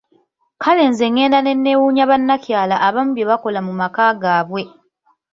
[0.63, 4.61] Kale nze ngenda nenneewunya bannakyala abamu bye bakola mu maka gaabwe!